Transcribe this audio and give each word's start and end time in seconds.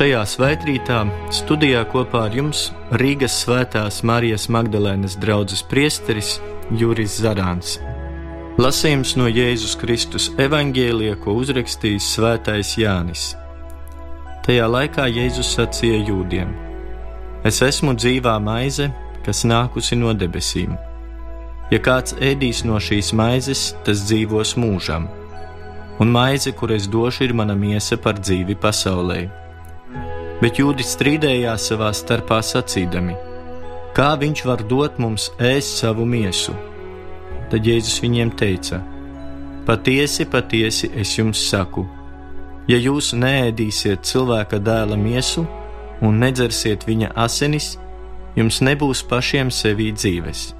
šajā 0.00 0.20
svētkrītā 0.24 0.98
studijā 1.28 1.82
kopā 1.92 2.22
ar 2.30 2.32
jums 2.32 2.60
Rīgas 3.02 3.34
Svētās 3.42 3.98
Marijas 4.08 4.46
Magdalēnas 4.48 5.18
draugs 5.20 5.60
priesteris 5.68 6.38
Juris 6.72 7.18
Zarāns. 7.20 7.74
Lasījums 8.56 9.12
no 9.20 9.26
Jēzus 9.28 9.74
Kristus 9.76 10.30
evaņģēlija, 10.40 11.18
ko 11.20 11.34
uzrakstījis 11.42 12.06
Svētais 12.14 12.70
Jānis. 12.80 13.24
Tajā 14.46 14.70
laikā 14.72 15.04
Jēzus 15.12 15.50
sacīja 15.58 15.98
jūdiem: 16.08 16.54
Es 17.44 17.60
esmu 17.66 17.92
dzīvā 17.92 18.38
maize, 18.40 18.88
kas 19.26 19.44
nākusi 19.44 20.00
no 20.00 20.14
debesīm. 20.16 20.78
Ja 21.74 21.82
kāds 21.90 22.16
ēdīs 22.16 22.64
no 22.64 22.80
šīs 22.80 23.12
maizes, 23.12 23.74
tas 23.84 24.06
dzīvos 24.08 24.56
mūžam, 24.56 25.10
un 26.00 26.16
maize, 26.16 26.56
kur 26.56 26.72
es 26.72 26.88
došu, 26.88 27.28
ir 27.28 27.36
mana 27.36 27.58
miesa 27.66 28.00
par 28.00 28.16
dzīvi 28.16 28.56
pasaulē 28.64 29.20
Bet 30.40 30.56
jūdi 30.56 30.84
strīdējās 30.86 31.66
savā 31.68 31.90
starpā 31.92 32.38
sacīdami: 32.40 33.12
Kā 33.92 34.14
viņš 34.16 34.42
var 34.48 34.62
dot 34.64 34.96
mums 35.02 35.28
ēst 35.36 35.82
savu 35.82 36.06
miesu? 36.08 36.54
Tad 37.52 37.66
Jēzus 37.68 37.98
viņiem 38.00 38.30
teica: 38.40 38.78
Patiesi, 39.68 40.24
patiesi 40.24 40.88
es 40.96 41.12
jums 41.18 41.42
saku, 41.50 41.84
ja 42.70 42.78
jūs 42.80 43.12
neēdīsiet 43.12 44.06
cilvēka 44.08 44.62
dēla 44.64 44.96
miesu 44.96 45.44
un 46.00 46.16
nedzersiet 46.22 46.86
viņa 46.88 47.10
asinis, 47.20 47.74
jums 48.38 48.62
nebūs 48.64 49.02
pašiem 49.10 49.50
sevī 49.52 49.90
dzīves. 49.92 50.54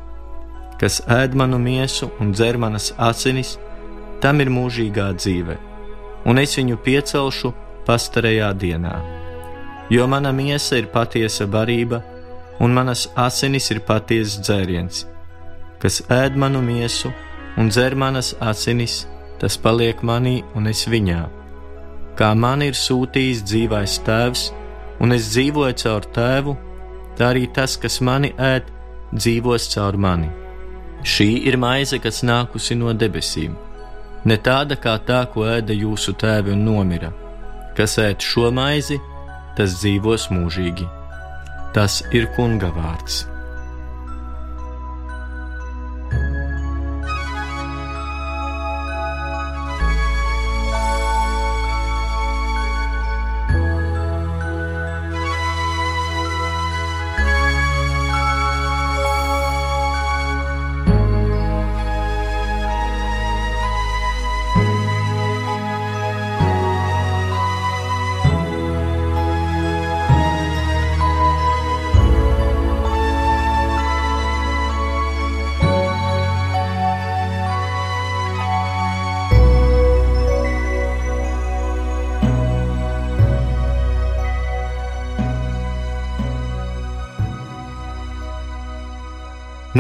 Kas 0.81 1.01
ēd 1.09 1.33
manu 1.37 1.57
miesu 1.61 2.11
un 2.21 2.35
dzer 2.37 2.61
manas 2.61 2.91
asinis, 2.99 3.55
tam 4.21 4.45
ir 4.45 4.53
mūžīgā 4.53 5.09
dzīve, 5.17 5.57
un 6.29 6.45
es 6.45 6.59
viņu 6.61 6.77
piecelšu 6.85 7.55
pastarajā 7.89 8.53
dienā 8.61 9.20
jo 9.91 10.07
mana 10.07 10.33
miesa 10.33 10.79
ir 10.79 10.87
patiesa 10.95 11.47
barība, 11.47 12.03
un 12.61 12.75
manas 12.77 13.09
asinis 13.17 13.71
ir 13.75 13.81
patiesas 13.89 14.39
dzēriens. 14.45 15.05
Kas 15.81 16.03
ēd 16.13 16.37
manu 16.37 16.61
miesu 16.63 17.11
un 17.59 17.71
dzer 17.73 17.97
manas 17.97 18.35
asinis, 18.41 19.07
tas 19.41 19.57
paliek 19.57 20.03
manī 20.05 20.41
un 20.55 20.69
es 20.71 20.85
viņā. 20.89 21.23
Kā 22.19 22.35
man 22.37 22.63
ir 22.63 22.77
sūtījis 22.77 23.45
dzīvais 23.49 23.95
tēvs, 24.07 24.51
un 25.01 25.17
es 25.17 25.31
dzīvoju 25.33 25.79
caur 25.83 26.07
tēvu, 26.17 26.57
tā 27.17 27.33
arī 27.33 27.47
tas, 27.57 27.79
kas 27.81 28.01
mani 28.05 28.35
ēd, 28.37 28.69
dzīvos 29.17 29.71
caur 29.75 29.97
mani. 29.97 30.29
Šī 31.03 31.31
ir 31.49 31.57
maize, 31.57 31.97
kas 31.99 32.21
nākusi 32.29 32.77
no 32.77 32.93
debesīm, 32.93 33.55
ne 34.29 34.37
tāda 34.37 34.77
kā 34.77 34.99
tā, 35.09 35.23
ko 35.33 35.47
ēda 35.49 35.73
jūsu 35.73 36.13
tēvi 36.21 36.53
un 36.53 36.67
nomira. 36.67 37.09
Kas 37.77 37.97
ēd 38.03 38.21
šo 38.21 38.51
maizi, 38.53 39.01
tas 39.59 39.79
dzīvos 39.81 40.29
mūžīgi. 40.35 40.89
Tas 41.75 42.01
ir 42.11 42.27
Kunga 42.37 42.73
vārds. 42.75 43.30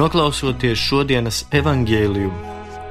Noklausoties 0.00 0.81
šodienas 0.81 1.43
evaņģēliju, 1.53 2.28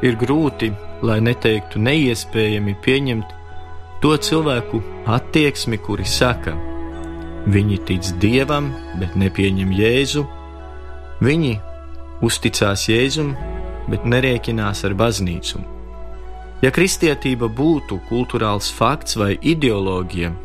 ir 0.06 0.18
grūti, 0.20 0.68
lai 1.02 1.16
neteiktu 1.26 1.80
neiespējami 1.82 2.76
pieņemt 2.86 3.32
to 4.04 4.12
cilvēku 4.28 4.82
attieksmi, 5.10 5.80
kuri 5.82 6.06
saka, 6.06 6.54
viņi 7.50 7.80
tic 7.88 8.12
dievam, 8.22 8.70
bet 9.02 9.18
nepieņem 9.18 9.74
jēzu, 9.80 10.26
viņi 11.26 11.56
uzticās 12.30 12.86
jēzum, 12.92 13.34
bet 13.90 14.06
nerēķinās 14.06 14.86
ar 14.86 14.98
baznīcu. 15.00 15.66
Ja 16.62 16.70
kristietība 16.76 17.50
būtu 17.50 18.04
kultūrāls 18.12 18.70
fakts 18.76 19.18
vai 19.18 19.34
ideoloģija, 19.42 20.36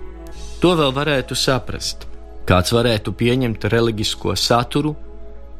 to 0.62 0.76
vēl 0.80 0.96
varētu 0.96 1.36
saprast. 1.36 2.08
Kāds 2.48 2.72
varētu 2.72 3.12
pieņemt 3.12 3.68
reliģisko 3.68 4.32
saturu, 4.38 4.94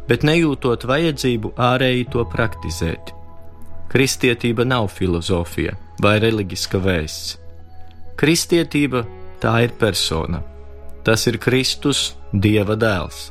bet 0.09 0.25
nejūtot 0.26 0.87
vajadzību 0.88 1.54
ārēji 1.56 2.09
to 2.12 2.25
praktizēt. 2.31 3.12
Kristietība 3.92 4.66
nav 4.66 4.88
filozofija 4.92 5.76
vai 6.03 6.16
reliģiska 6.22 6.81
vēsts. 6.82 7.37
Kristietība 8.19 9.04
tā 9.43 9.54
ir 9.66 9.75
persona. 9.78 10.43
Tas 11.04 11.26
ir 11.28 11.38
Kristus, 11.38 12.14
Dieva 12.32 12.75
dēls. 12.81 13.28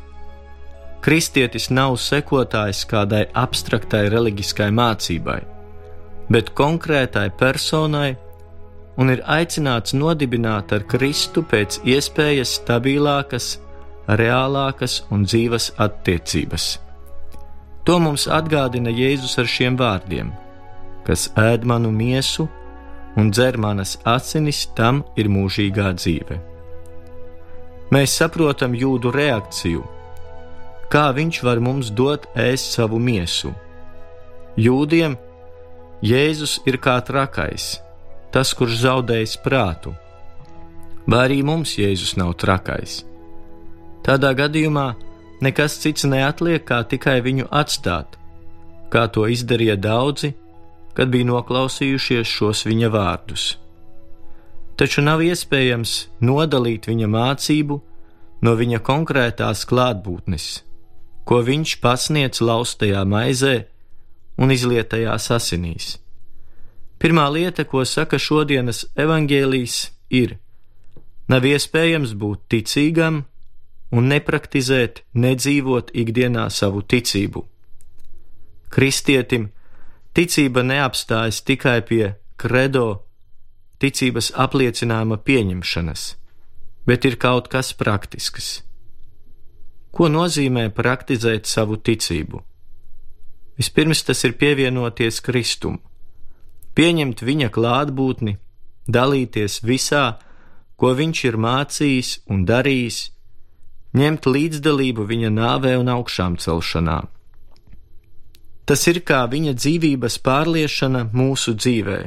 Kristietis 1.03 1.67
nav 1.73 1.97
sekotājs 2.00 2.85
kādai 2.88 3.25
abstraktai 3.35 4.06
reliģiskai 4.13 4.69
mācībai, 4.72 5.39
bet 6.31 6.53
konkrētai 6.56 7.25
personai 7.39 8.13
un 8.95 9.12
ir 9.12 9.23
aicināts 9.28 9.95
nodibināt 9.97 10.72
ar 10.75 10.85
Kristu 10.88 11.44
pēc 11.44 11.81
iespējas 11.83 12.56
stabilākas 12.62 13.57
reālākas 14.08 15.02
un 15.12 15.24
dzīvas 15.28 15.74
attiecības. 15.81 16.78
To 17.84 18.00
mums 18.00 18.28
atgādina 18.31 18.91
Jēzus 18.91 19.38
ar 19.40 19.50
šiem 19.50 19.78
vārdiem: 19.80 20.31
Kas 21.08 21.30
ēd 21.40 21.66
manu 21.68 21.91
miesu 21.91 22.47
un 23.19 23.31
dzer 23.31 23.58
manas 23.58 23.97
asinis, 24.08 24.66
tam 24.75 25.03
ir 25.19 25.30
mūžīgā 25.30 25.92
dzīve. 26.00 26.40
Mēs 27.94 28.16
saprotam 28.18 28.74
jūdu 28.74 29.12
reakciju, 29.13 29.84
kā 30.90 31.12
viņš 31.13 31.44
var 31.44 31.59
mums 31.62 31.92
dot 31.92 32.25
ēst 32.36 32.74
savu 32.74 33.00
miesu. 33.00 33.53
Jūdiem 34.58 35.18
Jēzus 36.03 36.59
ir 36.68 36.80
kā 36.84 36.97
trakais, 37.06 37.78
tas, 38.31 38.52
kurš 38.58 38.81
zaudējis 38.84 39.38
prātu, 39.44 39.94
vai 41.08 41.25
arī 41.28 41.42
mums 41.47 41.78
Jēzus 41.80 42.18
nav 42.19 42.34
trakais 42.40 43.03
Tādā 44.03 44.33
gadījumā 44.35 44.88
nekas 45.44 45.77
cits 45.79 46.03
neatliek, 46.07 46.63
kā 46.67 46.81
tikai 46.83 47.21
viņu 47.23 47.47
atstāt, 47.51 48.17
kā 48.91 49.07
to 49.07 49.25
izdarīja 49.31 49.77
daudzi, 49.79 50.33
kad 50.94 51.09
bija 51.09 51.29
noklausījušies 51.31 52.27
šos 52.27 52.65
viņa 52.67 52.91
vārdus. 52.94 53.45
Taču 54.77 55.03
nav 55.05 55.21
iespējams 55.23 55.95
nodalīt 56.25 56.89
viņa 56.89 57.09
mācību 57.09 57.79
no 58.44 58.53
viņa 58.59 58.79
konkrētās 58.83 59.63
klātbūtnes, 59.69 60.47
ko 61.23 61.41
viņš 61.45 61.77
pasniedz 61.81 62.41
laustajā 62.44 63.03
maizē 63.07 63.55
un 64.41 64.51
izlietajās 64.51 65.29
asinīs. 65.31 65.97
Pirmā 67.00 67.27
lieta, 67.31 67.65
ko 67.67 67.83
saka 67.85 68.17
šodienas 68.19 68.85
evaņģēlijas, 69.00 69.77
ir: 70.09 70.38
nav 71.27 71.45
iespējams 71.45 72.13
būt 72.19 72.47
ticīgam, 72.51 73.23
un 73.94 74.10
nepraktizēt, 74.10 75.04
nedzīvot 75.13 75.92
ikdienā 75.94 76.48
savu 76.50 76.81
ticību. 76.81 77.44
Kristietim 78.74 79.51
ticība 80.18 80.63
neapstājas 80.66 81.44
tikai 81.45 81.80
pie 81.86 82.16
credo, 82.42 83.04
ticības 83.84 84.31
apliecinājuma 84.40 85.19
pieņemšanas, 85.28 86.04
bet 86.90 87.06
ir 87.06 87.19
kaut 87.22 87.50
kas 87.54 87.74
praktisks. 87.78 88.63
Ko 89.94 90.10
nozīmē 90.10 90.69
praktizēt 90.74 91.46
savu 91.46 91.78
ticību? 91.78 92.42
Vispirms 93.60 94.01
tas 94.07 94.24
ir 94.25 94.34
pievienoties 94.42 95.22
Kristum, 95.22 95.78
pieņemt 96.74 97.22
viņa 97.22 97.51
klātbūtni, 97.54 98.39
dalīties 98.89 99.60
visā, 99.62 100.06
ko 100.81 100.96
viņš 100.98 101.25
ir 101.30 101.38
mācījis 101.38 102.16
un 102.34 102.48
darījis, 102.50 103.04
ņemt 103.94 104.25
līdzdalību 104.25 105.06
viņa 105.10 105.30
nāvē 105.34 105.75
un 105.78 105.92
augšām 105.94 106.38
celšanā. 106.42 107.04
Tas 108.66 108.88
ir 108.88 109.01
kā 109.04 109.25
viņa 109.28 109.54
dzīvības 109.60 110.18
pārliešana 110.24 111.10
mūsu 111.13 111.54
dzīvē, 111.60 112.00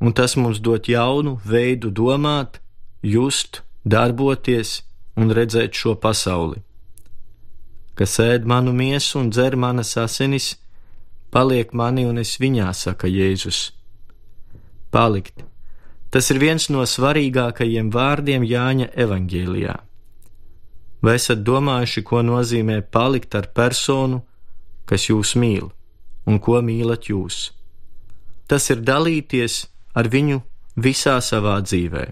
un 0.00 0.14
tas 0.16 0.36
mums 0.40 0.60
dod 0.64 0.88
jaunu 0.88 1.36
veidu 1.44 1.90
domāt, 1.92 2.58
just 3.02 3.60
darboties 3.84 4.80
un 5.16 5.30
redzēt 5.36 5.76
šo 5.76 5.94
pasauli. 6.00 6.62
Kas 7.94 8.16
ēd 8.22 8.46
manu 8.48 8.72
miesu 8.72 9.18
un 9.20 9.28
dzer 9.28 9.58
manas 9.60 9.92
asinis, 10.00 10.54
paliek 11.30 11.74
mani 11.76 12.06
un 12.08 12.18
es 12.22 12.38
viņā, 12.40 12.72
saka 12.72 13.10
Jēzus. 13.10 13.70
Palikt. 14.90 15.44
Tas 16.10 16.30
ir 16.32 16.40
viens 16.42 16.70
no 16.72 16.82
svarīgākajiem 16.82 17.92
vārdiem 17.92 18.42
Jāņa 18.42 18.88
evaņģēlijā. 19.04 19.76
Vai 21.00 21.16
esat 21.16 21.40
domājuši, 21.46 22.02
ko 22.04 22.20
nozīmē 22.24 22.82
palikt 22.92 23.34
ar 23.38 23.48
personu, 23.56 24.20
kas 24.84 25.08
jūs 25.08 25.32
mīl, 25.40 25.70
un 26.28 26.40
ko 26.44 26.60
mīlat 26.60 27.08
jūs? 27.08 27.50
Tas 28.50 28.68
ir 28.72 28.82
dalīties 28.84 29.62
ar 29.96 30.10
viņu 30.12 30.42
visā 30.76 31.16
savā 31.24 31.56
dzīvē. 31.64 32.04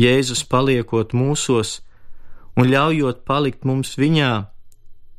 Jēzus 0.00 0.42
paliekot 0.48 1.12
mūsos 1.14 1.80
un 2.56 2.68
ļaujot 2.72 3.22
palikt 3.28 3.66
mums 3.68 3.94
viņā, 4.00 4.32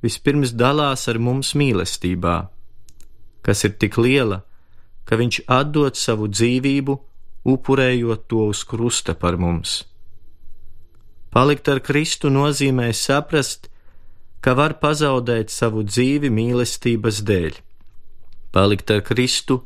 vispirms 0.04 0.51
dalās 0.57 1.07
ar 1.07 1.19
mums 1.22 1.54
mīlestībā, 1.56 2.36
kas 3.45 3.63
ir 3.63 3.78
tik 3.80 3.98
liela, 4.01 4.42
ka 5.07 5.16
viņš 5.19 5.44
atdod 5.48 5.95
savu 6.00 6.28
dzīvību, 6.28 6.98
upurējot 7.54 8.28
to 8.28 8.48
uz 8.51 8.63
krusta 8.68 9.16
par 9.16 9.38
mums. 9.40 9.84
Palikt 11.33 11.65
ar 11.71 11.80
Kristu 11.81 12.30
nozīmē 12.30 12.91
saprast, 12.94 13.71
ka 14.44 14.53
var 14.53 14.75
pazaudēt 14.77 15.50
savu 15.50 15.81
dzīvi 15.81 16.30
mīlestības 16.30 17.24
dēļ. 17.25 17.56
Palikt 18.53 18.91
ar 18.94 19.01
Kristu 19.01 19.63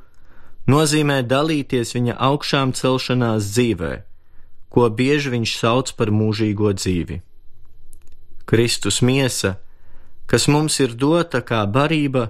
nozīmē 0.71 1.17
dalīties 1.27 1.91
viņa 1.97 2.15
augšām 2.29 2.71
celšanās 2.71 3.49
dzīvē, 3.51 3.91
ko 4.71 4.87
bieži 4.87 5.33
viņš 5.35 5.57
sauc 5.59 5.91
par 5.99 6.13
mūžīgo 6.15 6.71
dzīvi. 6.79 7.19
Kristus 8.47 9.01
miesa, 9.03 9.57
kas 10.31 10.47
mums 10.47 10.79
ir 10.79 10.95
dota 10.95 11.43
kā 11.43 11.65
barība, 11.67 12.29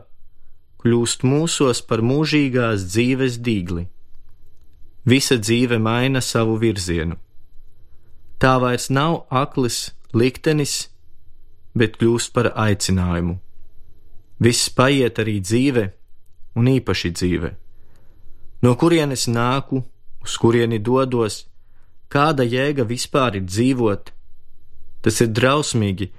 kļūst 0.81 1.21
mūsos 1.29 1.83
par 1.85 2.01
mūžīgās 2.01 2.89
dzīves 2.89 3.37
dīgli. 3.37 3.85
Visa 5.05 5.37
dzīve 5.37 5.77
maina 5.77 6.25
savu 6.25 6.57
virzienu. 6.57 7.21
Tā 8.37 8.57
vairs 8.61 8.89
nav 8.93 9.25
aklis 9.33 9.91
liktenis, 10.13 10.87
bet 11.77 11.97
kļūst 11.97 12.33
par 12.33 12.51
aicinājumu. 12.53 13.39
Viss 14.39 14.69
paiet 14.69 15.17
arī 15.21 15.39
dzīve, 15.41 15.87
un 16.57 16.69
īpaši 16.77 17.13
dzīve 17.17 17.55
No 18.61 18.73
kurienes 18.73 19.27
nāku, 19.29 19.83
uz 20.25 20.35
kurieni 20.41 20.79
dodos, 20.81 21.43
kāda 22.09 22.45
jēga 22.47 22.87
vispār 22.89 23.37
ir 23.37 23.45
dzīvot? 23.45 24.09
Tas 25.05 25.21
ir 25.21 25.29
drausmīgi, 25.29 26.09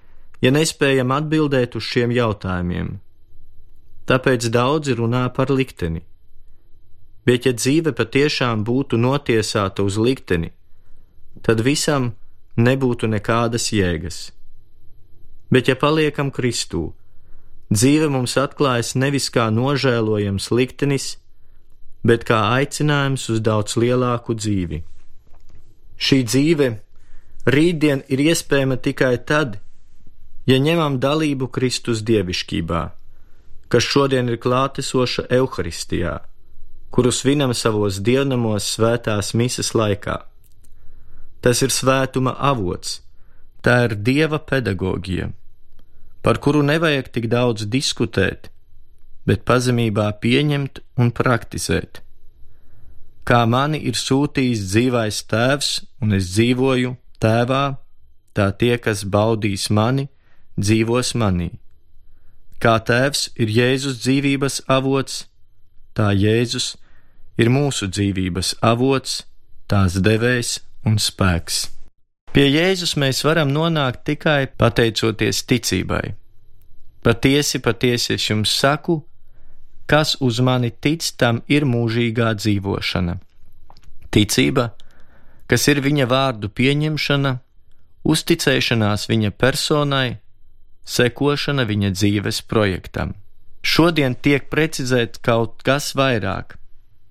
ja 0.40 0.52
nespējam 0.54 1.10
atbildēt 1.16 1.74
uz 1.74 1.88
šiem 1.88 2.14
jautājumiem. 2.14 2.92
Tāpēc 4.06 4.46
daudzi 4.54 4.94
runā 4.94 5.24
par 5.34 5.50
likteni. 5.50 6.04
Bet, 7.26 7.44
ja 7.44 7.52
dzīve 7.52 7.92
patiešām 7.92 8.62
būtu 8.64 8.96
notiesāta 8.96 9.82
uz 9.84 9.98
likteni, 9.98 10.52
tad 11.42 11.62
visam 11.66 12.12
nebūtu 12.58 13.08
nekādas 13.10 13.70
jēgas. 13.72 14.18
Bet, 15.48 15.68
ja 15.68 15.76
paliekam 15.78 16.32
Kristū, 16.34 16.90
dzīve 17.72 18.10
mums 18.12 18.36
atklājas 18.40 18.94
nevis 18.98 19.30
kā 19.32 19.48
nožēlojams 19.54 20.50
liktenis, 20.52 21.16
bet 22.04 22.26
kā 22.28 22.42
aicinājums 22.58 23.28
uz 23.32 23.40
daudz 23.40 23.78
lielāku 23.80 24.36
dzīvi. 24.36 24.82
Šī 25.98 26.20
dzīve 26.28 26.68
rītdien 27.48 28.04
ir 28.12 28.22
iespējama 28.28 28.76
tikai 28.84 29.16
tad, 29.24 29.58
ja 30.46 30.60
ņemam 30.60 31.00
dalību 31.02 31.48
Kristus 31.52 32.04
dievišķībā, 32.06 32.82
kas 33.72 33.88
šodien 33.88 34.28
ir 34.28 34.38
klātesoša 34.40 35.26
Euharistijā, 35.40 36.18
kuru 36.92 37.12
svinam 37.12 37.52
savos 37.56 38.00
dievnamos 38.04 38.68
svētās 38.76 39.34
mises 39.34 39.74
laikā. 39.74 40.27
Tas 41.40 41.62
ir 41.62 41.70
svētuma 41.70 42.34
avots, 42.38 43.00
tā 43.62 43.84
ir 43.86 43.94
dieva 43.94 44.40
pedagoģija, 44.42 45.30
par 46.22 46.40
kuru 46.42 46.64
nevajag 46.66 47.10
tik 47.14 47.28
daudz 47.30 47.66
diskutēt, 47.70 48.50
bet 49.28 49.44
pazemībā 49.46 50.08
pieņemt 50.22 50.82
un 50.98 51.12
praktizēt. 51.14 52.02
Kā 53.28 53.44
mani 53.44 53.82
ir 53.84 53.96
sūtījis 53.98 54.64
dzīvais 54.72 55.22
tēvs, 55.28 55.70
un 56.02 56.16
es 56.16 56.30
dzīvoju 56.32 56.94
tēvā, 57.20 57.64
tā 58.32 58.50
tie, 58.56 58.74
kas 58.80 59.04
baudīs 59.04 59.68
mani, 59.70 60.08
dzīvos 60.58 61.12
manī. 61.20 61.50
Kā 62.58 62.78
tēvs 62.82 63.28
ir 63.38 63.52
Jēzus 63.54 64.00
dzīvības 64.02 64.62
avots, 64.66 65.26
tā 65.94 66.10
Jēzus 66.16 66.72
ir 67.38 67.52
mūsu 67.52 67.86
dzīvības 67.92 68.56
avots, 68.64 69.20
tās 69.70 70.00
devējs 70.02 70.56
un 70.86 70.98
spēks. 71.02 71.66
Pie 72.32 72.44
Jēzus 72.52 72.94
mēs 73.00 73.22
varam 73.24 73.50
nonākt 73.50 74.04
tikai 74.06 74.50
pateicoties 74.60 75.42
ticībai. 75.48 76.12
Patiesi, 77.02 77.60
patiesi 77.64 78.14
es 78.18 78.26
jums 78.28 78.52
saku, 78.52 79.00
kas 79.88 80.16
uz 80.20 80.40
mani 80.44 80.70
tic, 80.70 81.06
tam 81.16 81.40
ir 81.48 81.64
mūžīgā 81.64 82.34
dzīvošana. 82.36 83.16
Ticība, 84.12 84.70
kas 85.48 85.68
ir 85.72 85.80
viņa 85.84 86.08
vārdu 86.10 86.50
pieņemšana, 86.52 87.32
uzticēšanās 88.04 89.08
viņa 89.08 89.32
personai, 89.40 90.18
sekošana 90.84 91.64
viņa 91.68 91.94
dzīves 91.96 92.42
projektam. 92.50 93.16
Šodien 93.64 94.14
tiek 94.14 94.48
precizēts 94.52 95.20
kaut 95.24 95.64
kas 95.64 95.94
vairāk. 95.98 96.56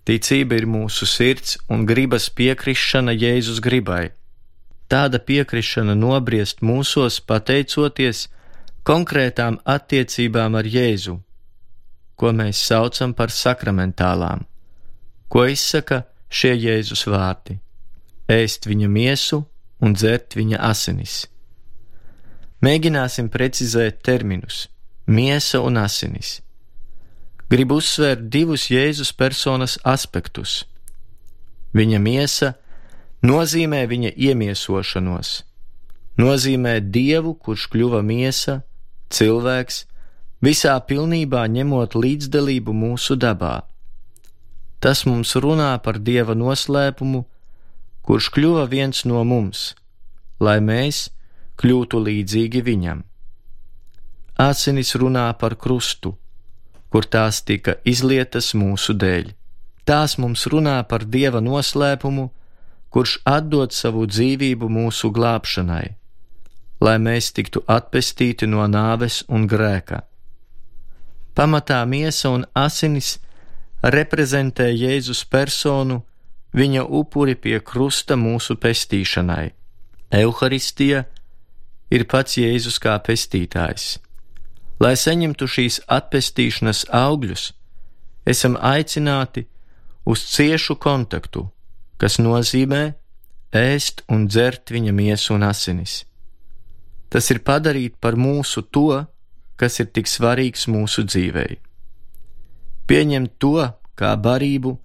Ticība 0.07 0.55
ir 0.55 0.63
mūsu 0.71 1.03
sirds 1.03 1.57
un 1.67 1.81
gribas 1.83 2.29
piekrišana 2.31 3.11
Jēzus 3.11 3.57
gribai. 3.59 4.13
Tāda 4.87 5.19
piekrišana 5.19 5.97
nobriest 5.99 6.61
mūsos 6.63 7.17
pateicoties 7.19 8.29
konkrētām 8.87 9.57
attiecībām 9.67 10.55
ar 10.55 10.69
Jēzu, 10.71 11.17
ko 12.15 12.31
mēs 12.31 12.61
saucam 12.69 13.11
par 13.17 13.35
sakramentālām, 13.35 14.45
ko 15.27 15.43
izsaka 15.51 16.05
šie 16.31 16.55
Jēzus 16.55 17.03
vārti- 17.11 17.59
ēst 18.39 18.71
viņa 18.71 18.87
miesu 18.87 19.43
un 19.81 19.93
dzert 19.93 20.39
viņa 20.39 20.63
asinis. 20.71 21.27
Mēģināsim 22.63 23.27
precizēt 23.29 23.99
terminus- 24.01 24.67
miesa 25.17 25.59
un 25.59 25.77
asinis. 25.77 26.39
Gribu 27.47 27.77
uzsvērt 27.79 28.25
divus 28.27 28.65
Jēzus 28.67 29.13
personas 29.15 29.77
aspektus. 29.87 30.65
Viņa 31.71 31.99
miesa 32.03 32.49
nozīmē 33.23 33.85
viņa 33.87 34.11
iemiesošanos, 34.15 35.29
nozīmē 36.19 36.79
dievu, 36.81 37.37
kurš 37.39 37.69
kļuva 37.71 38.01
miesa, 38.03 38.61
cilvēks, 39.15 39.85
visā 40.43 40.75
pilnībā 40.89 41.45
ņemot 41.47 41.95
līdzdalību 41.95 42.75
mūsu 42.75 43.15
dabā. 43.15 43.63
Tas 44.83 45.05
mums 45.07 45.33
runā 45.39 45.71
par 45.81 46.03
dieva 46.03 46.35
noslēpumu, 46.35 47.23
kurš 48.03 48.29
kļuva 48.35 48.67
viens 48.67 49.05
no 49.07 49.23
mums, 49.23 49.71
lai 50.43 50.59
mēs 50.59 51.07
kļūtu 51.57 52.03
līdzīgi 52.03 52.61
viņam. 52.61 53.01
Asinis 54.37 54.93
runā 54.99 55.31
par 55.39 55.55
krustu, 55.55 56.17
kur 56.89 57.05
tās 57.05 57.41
tika 57.43 57.77
izlietas 57.85 58.53
mūsu 58.55 58.95
dēļ. 58.97 59.33
Tās 59.87 60.17
mums 60.19 60.47
runā 60.51 60.81
par 60.87 61.05
dieva 61.05 61.39
noslēpumu, 61.43 62.29
kurš 62.91 63.19
atdod 63.27 63.75
savu 63.75 64.05
dzīvību 64.07 64.69
mūsu 64.71 65.11
glābšanai, 65.15 65.85
lai 66.83 66.97
mēs 66.99 67.31
tiktu 67.35 67.63
atpestīti 67.67 68.47
no 68.47 68.65
nāves 68.67 69.23
un 69.27 69.47
grēka. 69.47 70.01
Pamatā 71.37 71.83
miesa 71.85 72.31
un 72.33 72.47
asinis 72.57 73.17
reprezentē 73.83 74.71
Jēzus 74.71 75.23
personu, 75.29 76.01
viņa 76.57 76.87
upuri 76.99 77.35
pie 77.35 77.59
krusta 77.61 78.17
mūsu 78.17 78.57
pestīšanai. 78.57 79.51
Euharistija 80.17 81.03
ir 81.91 82.07
pats 82.09 82.39
Jēzus 82.39 82.79
kā 82.81 82.95
pestītājs. 83.03 83.97
Lai 84.83 84.93
saņemtu 84.93 85.47
šīs 85.49 85.79
atpestīšanas 85.89 86.85
augļus, 86.93 87.51
esam 88.29 88.57
aicināti 88.61 89.47
uz 90.05 90.23
ciešu 90.33 90.77
kontaktu, 90.77 91.47
kas 91.97 92.19
nozīmē 92.21 92.83
ēst 93.57 94.03
un 94.11 94.27
dzert 94.27 94.69
viņa 94.71 94.93
miesu 94.93 95.33
un 95.33 95.47
asinis. 95.47 96.03
Tas 97.09 97.31
ir 97.31 97.39
padarīt 97.39 97.95
par 98.03 98.19
mūsu 98.19 98.61
to, 98.61 99.05
kas 99.57 99.79
ir 99.81 99.89
tik 99.95 100.09
svarīgs 100.11 100.67
mūsu 100.69 101.07
dzīvei. 101.07 101.57
Pieņemt 102.87 103.33
to 103.41 103.65
kā 103.97 104.13
barību, 104.15 104.77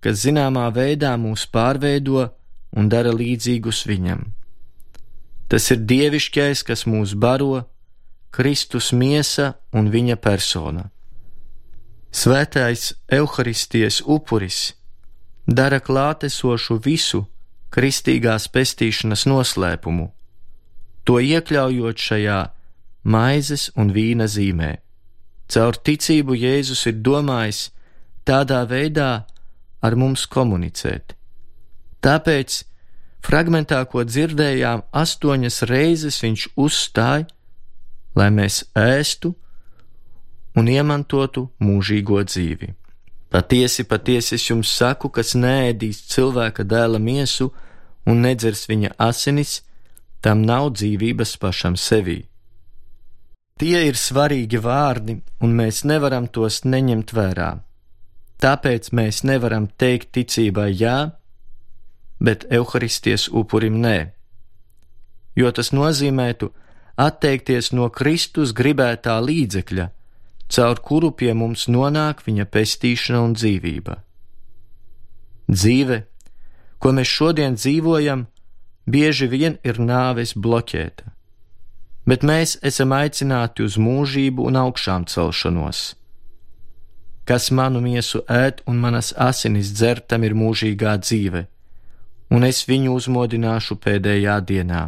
kas 0.00 0.22
zināmā 0.24 0.68
veidā 0.74 1.12
mūs 1.20 1.44
pārveido 1.52 2.28
un 2.72 2.88
dara 2.88 3.12
līdzīgus 3.12 3.84
viņam. 3.90 4.24
Tas 5.48 5.70
ir 5.72 5.84
dievišķais, 5.90 6.62
kas 6.64 6.84
mūs 6.86 7.14
baro, 7.16 7.64
Kristus 8.30 8.92
miesa 8.92 9.54
un 9.72 9.88
viņa 9.92 10.16
persona. 10.20 10.88
Svētais 12.12 12.92
evaharistijas 13.08 14.00
upuris 14.04 14.74
dara 15.46 15.80
klātesošu 15.80 16.78
visu 16.84 17.24
kristīgās 17.72 18.48
pestīšanas 18.52 19.26
noslēpumu, 19.28 20.08
to 21.04 21.18
iekļaujot 21.20 22.04
šajā 22.08 22.38
maizes 23.04 23.68
un 23.76 23.92
vīna 23.92 24.28
zīmē. 24.28 24.76
Caur 25.48 25.76
ticību 25.80 26.36
Jēzus 26.36 26.84
ir 26.90 27.00
domājis 27.04 27.68
tādā 28.28 28.64
veidā 28.68 29.24
ar 29.80 29.96
mums 29.96 30.26
komunicēt. 30.28 31.14
Tāpēc 32.04 32.62
fragmentā, 33.24 33.80
ko 33.88 34.04
dzirdējām, 34.04 34.84
astoņas 34.92 35.62
reizes 35.70 36.20
viņš 36.24 36.48
uzstāja, 36.56 37.26
lai 38.18 38.28
mēs 38.34 38.64
ēstu 38.74 39.32
un 40.58 40.68
iemantotu 40.72 41.46
mūžīgo 41.62 42.20
dzīvi. 42.26 42.74
Patiesi, 43.28 43.84
patiesi 43.84 44.34
es 44.38 44.46
jums 44.48 44.70
saku, 44.72 45.10
kas 45.12 45.34
nēdīs 45.36 46.00
cilvēka 46.12 46.64
dēla 46.64 46.98
miesu 46.98 47.50
un 48.08 48.24
nedzers 48.24 48.64
viņa 48.70 48.94
asinis, 49.04 49.60
tam 50.24 50.42
nav 50.48 50.72
dzīvības 50.78 51.36
pašam 51.42 51.76
sevī. 51.76 52.22
Tie 53.58 53.78
ir 53.90 53.98
svarīgi 53.98 54.60
vārdi, 54.62 55.18
un 55.42 55.54
mēs 55.58 55.82
nevaram 55.84 56.28
tos 56.30 56.62
neņemt 56.64 57.12
vērā. 57.14 57.50
Tāpēc 58.38 58.92
mēs 58.94 59.24
nevaram 59.26 59.66
teikt 59.82 60.12
ticībai 60.14 60.70
jā, 60.78 60.98
bet 62.22 62.46
evaharisties 62.54 63.26
upurim 63.34 63.80
nē, 63.82 63.96
jo 65.38 65.50
tas 65.54 65.72
nozīmētu 65.74 66.52
atteikties 66.98 67.72
no 67.72 67.88
Kristus 67.94 68.54
gribētā 68.56 69.18
līdzekļa, 69.24 69.88
caur 70.52 70.80
kuru 70.84 71.12
pie 71.12 71.34
mums 71.34 71.68
nonāk 71.68 72.24
viņa 72.26 72.48
pestīšana 72.52 73.20
un 73.26 73.36
dzīvība. 73.38 74.00
Dzīve, 75.48 76.02
ko 76.78 76.92
mēs 76.96 77.12
šodien 77.12 77.54
dzīvojam, 77.56 78.26
bieži 78.88 79.30
vien 79.30 79.56
ir 79.64 79.80
nāves 79.80 80.34
bloķēta 80.36 81.14
bet 82.08 82.24
mēs 82.24 82.56
esam 82.64 82.94
aicināti 82.96 83.64
uz 83.68 83.76
mūžību 83.76 84.46
un 84.48 84.56
augšām 84.56 85.04
celšanos. 85.12 85.80
Kas 87.28 87.50
manu 87.52 87.82
miesu 87.84 88.22
ēd 88.32 88.62
un 88.70 88.78
manas 88.80 89.12
asinis 89.12 89.74
dzer, 89.76 90.00
tam 90.00 90.24
ir 90.24 90.32
mūžīgā 90.32 90.94
dzīve, 91.04 91.44
un 92.32 92.46
es 92.48 92.62
viņu 92.70 92.94
uzmodināšu 92.96 93.76
pēdējā 93.84 94.38
dienā. 94.50 94.84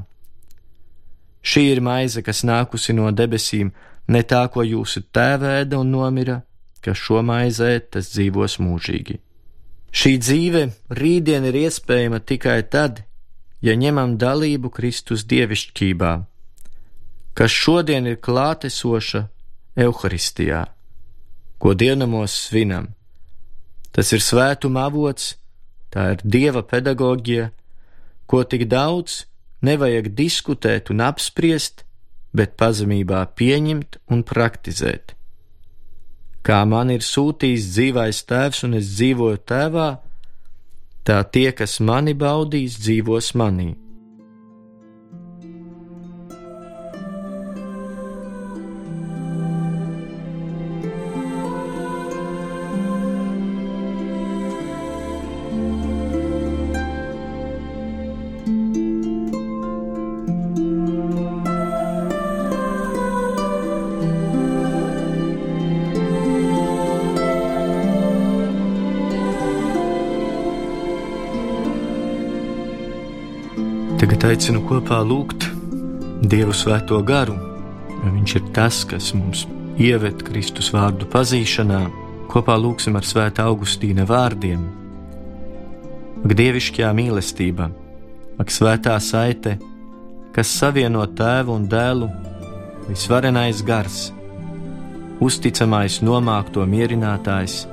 Šī 1.43 1.67
ir 1.73 1.81
maize, 1.81 2.23
kas 2.23 2.45
nākusi 2.45 2.95
no 2.97 3.11
debesīm, 3.11 3.73
ne 4.09 4.23
tā, 4.23 4.45
ko 4.53 4.65
jūsu 4.67 5.07
tēvēda 5.15 5.79
un 5.81 5.93
nomira, 5.95 6.41
ka 6.85 6.95
šo 6.95 7.23
maizē 7.25 7.79
tas 7.91 8.13
dzīvos 8.13 8.59
mūžīgi. 8.61 9.21
Šī 9.91 10.17
dzīve 10.23 10.67
rītdien 10.95 11.47
ir 11.49 11.63
iespējama 11.67 12.21
tikai 12.21 12.61
tad, 12.71 13.05
ja 13.61 13.75
ņemam 13.77 14.19
dalību 14.21 14.71
Kristus 14.71 15.25
dievišķībā 15.27 16.13
kas 17.35 17.51
šodien 17.51 18.05
ir 18.11 18.19
klātesoša 18.21 19.23
Euharistijā, 19.81 20.65
ko 21.59 21.75
dienamos 21.75 22.35
svinam. 22.47 22.91
Tas 23.97 24.13
ir 24.13 24.21
svētuma 24.21 24.85
avots, 24.91 25.37
tā 25.91 26.11
ir 26.15 26.25
dieva 26.25 26.63
pedagoģija, 26.63 27.51
ko 28.29 28.43
tik 28.45 28.67
daudz 28.69 29.25
nevajag 29.67 30.13
diskutēt 30.17 30.91
un 30.93 31.03
apspriest, 31.05 31.85
bet 32.37 32.57
pazemībā 32.61 33.25
pieņemt 33.37 33.99
un 34.15 34.23
praktizēt. 34.27 35.17
Kā 36.47 36.63
man 36.65 36.93
ir 36.95 37.05
sūtījis 37.05 37.69
dzīvais 37.75 38.23
tēvs 38.31 38.65
un 38.65 38.79
es 38.79 38.95
dzīvoju 38.95 39.43
tēvā, 39.51 39.91
tā 41.05 41.21
tie, 41.35 41.51
kas 41.53 41.81
mani 41.85 42.15
baudīs, 42.17 42.79
dzīvos 42.81 43.35
manī 43.37 43.75
Tagad 74.01 74.23
aicinu 74.31 74.63
kopā 74.65 75.03
lūgt 75.05 75.45
Dievu 76.25 76.55
svēto 76.57 76.97
garu, 77.05 77.35
jo 78.01 78.13
Viņš 78.15 78.33
ir 78.39 78.47
tas, 78.57 78.79
kas 78.89 79.11
mums 79.13 79.43
ieved 79.77 80.23
Kristus 80.25 80.71
vārdu 80.73 81.05
pazīšanā. 81.13 81.81
Kopā 82.33 82.57
lūgsim 82.57 82.97
ar 82.97 83.05
Svētā 83.05 83.45
Augustīna 83.51 84.07
vārdiem. 84.09 84.63
Ak, 86.25 86.33
dievišķā 86.33 86.95
mīlestība, 86.97 87.69
ak, 88.41 88.57
svētā 88.57 88.97
saite, 89.05 89.59
kas 90.33 90.49
savieno 90.49 91.05
tēvu 91.05 91.61
un 91.61 91.69
dēlu, 91.69 92.09
visvarenais 92.89 93.61
gars, 93.69 94.03
uzticamais 95.21 96.01
nomākto 96.01 96.65
mierinātājs, 96.65 97.67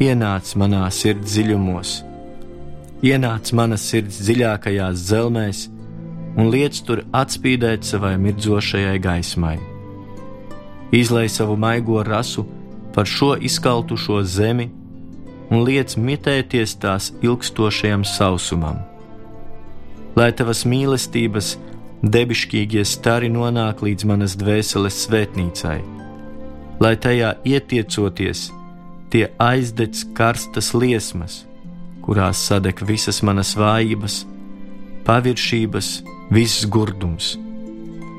ienāc 0.00 0.56
manā 0.56 0.86
sirds 0.88 1.28
dziļumos 1.36 1.98
ienāc 3.04 3.52
manas 3.52 3.84
sirds 3.90 4.20
dziļākajās 4.24 5.02
zelmēs 5.10 5.66
un 6.36 6.50
liec 6.52 6.78
tur 6.86 7.02
atspīdēt 7.16 7.84
savai 7.84 8.16
mirdzošajai 8.20 8.98
gaismai. 9.02 9.56
Izlai 10.92 11.28
savu 11.28 11.56
maigo 11.56 12.02
rasu 12.02 12.46
par 12.94 13.06
šo 13.06 13.34
izkaltušo 13.40 14.22
zemi 14.22 14.70
un 15.50 15.62
liec 15.66 15.96
mitēties 15.96 16.76
tās 16.82 17.12
ilgstošajam 17.22 18.04
sausumam. 18.04 18.80
Lai 20.16 20.30
tavas 20.32 20.64
mīlestības 20.64 21.56
debišķīgie 22.02 22.84
stari 22.88 23.28
nonāk 23.32 23.82
līdz 23.84 24.06
manas 24.08 24.36
dvēseles 24.40 24.96
svētnīcai, 25.06 25.80
lai 26.80 26.94
tajā 26.96 27.34
ietiecoties, 27.44 28.48
tie 29.12 29.28
aizdedz 29.40 30.04
karstas 30.16 30.72
liesmas, 30.74 31.44
kurās 32.06 32.40
sadeg 32.46 32.80
visas 32.86 33.18
manas 33.26 33.56
vājības, 33.58 34.20
paviršības, 35.06 35.88
viss 36.30 36.66
gurdums. 36.70 37.34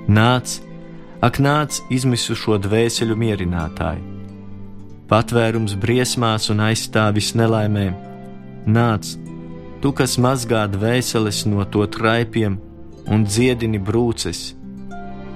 Nāc, 0.08 0.60
ak, 1.24 1.40
nāc, 1.44 1.80
izmisušo 1.92 2.60
dvēseli 2.64 3.16
mierinātāji! 3.16 4.04
Patvērums 5.08 5.78
briesmās 5.80 6.50
un 6.52 6.60
aizstāvis 6.68 7.32
nelaimē, 7.40 7.88
nāc, 8.68 9.14
tu, 9.80 9.94
kas 9.96 10.18
mazgā 10.20 10.66
dvēseles 10.72 11.46
no 11.48 11.64
to 11.72 11.88
traipiem 11.88 12.58
un 13.08 13.24
dziedini 13.24 13.80
brūces, 13.80 14.50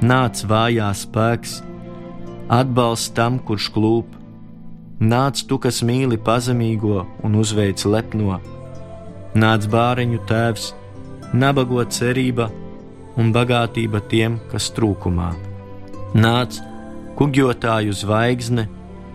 nāc 0.04 0.44
vājā 0.48 0.90
spēks, 1.04 1.62
atbalsts 2.52 3.16
tam, 3.16 3.40
kurš 3.40 3.72
klūp, 3.72 4.21
Nāc 5.02 5.40
tu, 5.50 5.58
kas 5.58 5.80
mīli 5.82 6.20
pazemīgo 6.22 7.00
un 7.26 7.36
uzveic 7.42 7.82
lepno, 7.90 8.36
nāc 9.34 9.64
bāriņu 9.74 10.20
tēvs, 10.30 10.68
nabago 11.34 11.82
cerība 11.90 12.52
un 13.18 13.32
bagātība 13.34 14.04
tiem, 14.12 14.38
kas 14.52 14.70
trūkumā. 14.76 15.32
Nāc 16.14 16.60
kuģotāju 17.18 17.96
zvaigzne 17.98 18.68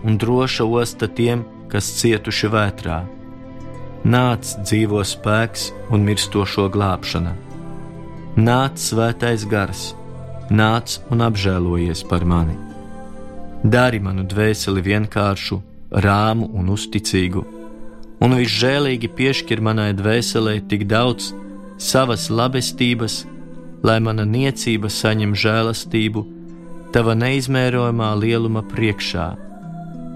un 0.03 0.17
droša 0.19 0.67
osta 0.67 1.07
tiem, 1.07 1.45
kas 1.71 1.87
cietuši 2.01 2.51
vētrā. 2.51 2.99
Nāc 4.03 4.57
dzīvo 4.67 4.99
spēks 5.07 5.69
un 5.91 6.03
mirstošo 6.03 6.67
glābšana. 6.75 7.31
Nāc 8.35 8.75
svētais 8.75 9.47
gars, 9.47 9.93
nāc 10.51 10.99
un 11.07 11.23
apžēlojies 11.31 12.03
par 12.11 12.27
mani. 12.27 12.59
Dari 13.63 14.03
manu 14.03 14.27
dvēseli 14.27 14.83
vienkāršu 14.83 15.61
rāmu 15.91 16.49
un 16.57 16.69
uzticīgu, 16.73 17.43
un 18.23 18.37
viņš 18.37 18.55
žēlīgi 18.61 19.09
piešķir 19.17 19.61
manai 19.63 19.91
dvēselē 19.97 20.59
tik 20.69 20.87
daudz 20.89 21.33
savas 21.77 22.29
labestības, 22.29 23.25
lai 23.85 23.99
mana 24.03 24.25
niecība 24.25 24.89
saņem 24.89 25.35
žēlastību 25.37 26.25
tava 26.95 27.13
neizmērojamā 27.17 28.13
lieluma 28.17 28.63
priekšā. 28.65 29.27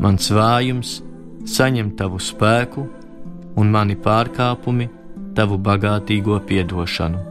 Mans 0.01 0.31
vājums 0.33 0.99
saņem 1.45 1.93
tavu 1.99 2.19
spēku, 2.21 2.87
un 3.59 3.71
mani 3.73 3.97
pārkāpumi 3.99 4.89
tavu 5.35 5.59
bagātīgo 5.59 6.39
piedošanu. 6.47 7.27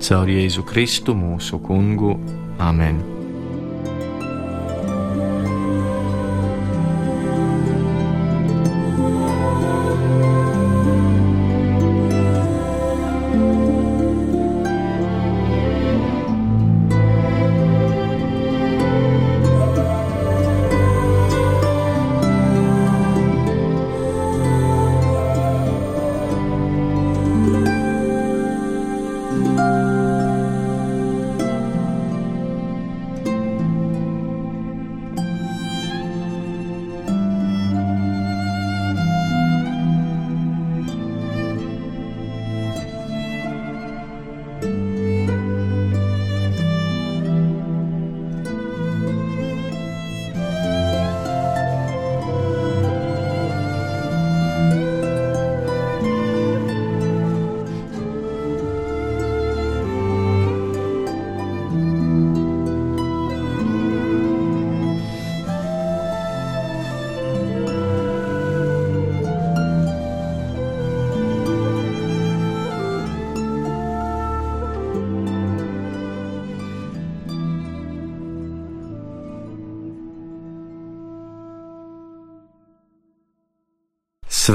caur 0.00 0.28
Jēzu 0.28 0.64
Kristu 0.64 1.14
mūsu 1.14 1.60
kungu. 1.60 2.16
Amen! 2.58 3.15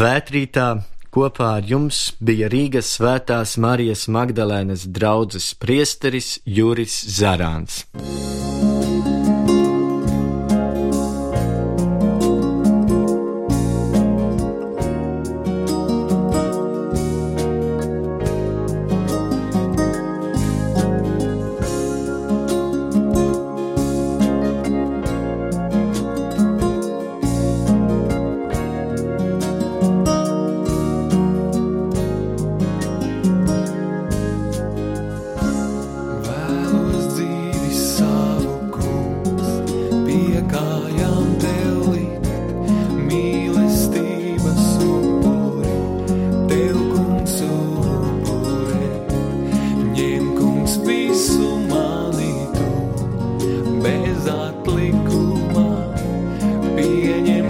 Svētrītā 0.01 0.67
kopā 1.13 1.48
ar 1.60 1.67
jums 1.70 1.98
bija 2.25 2.48
Rīgas 2.50 2.88
Svētās 2.96 3.53
Marijas 3.62 4.08
Magdalēnas 4.10 4.88
draugs 4.89 5.51
priesteris 5.62 6.39
Juris 6.58 6.96
Zarāns. 7.20 7.84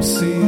see 0.02 0.41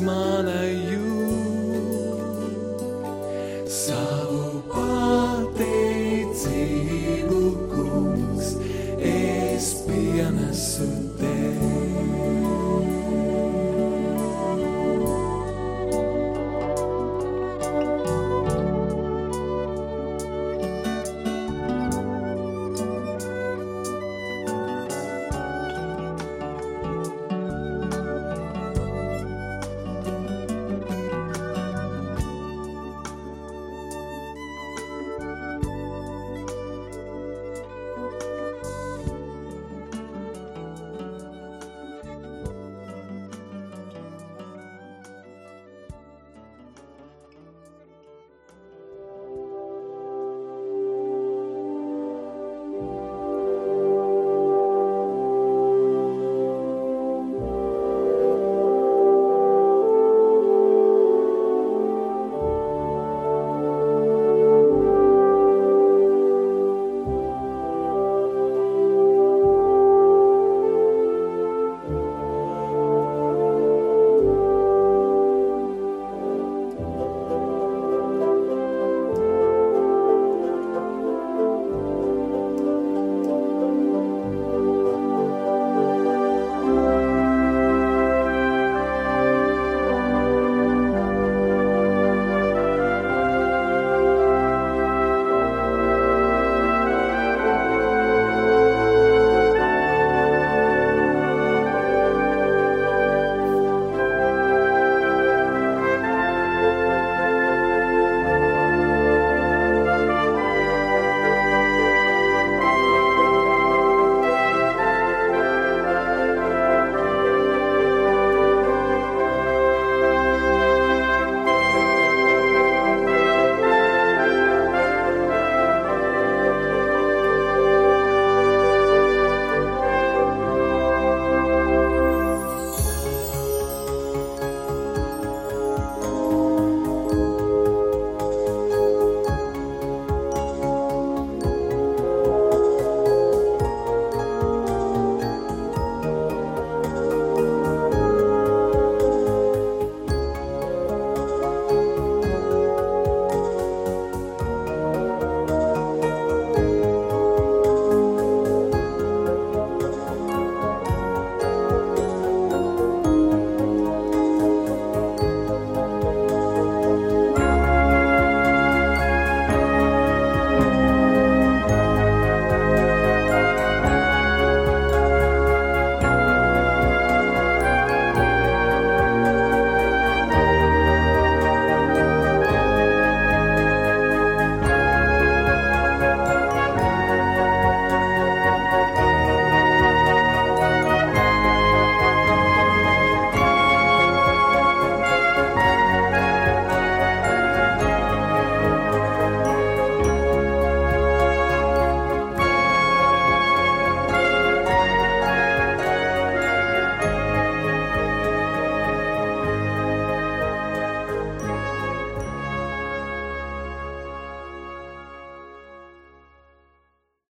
sirds 0.00 0.59